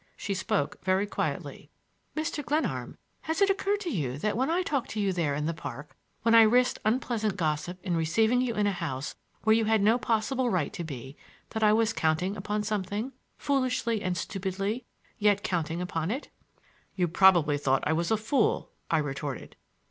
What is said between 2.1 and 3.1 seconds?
"Mr. Glenarm,